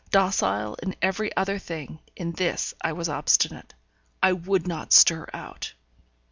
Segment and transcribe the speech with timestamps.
[0.09, 3.75] Docile in every other thing, in this I was obstinate.
[4.23, 5.75] I would not stir out.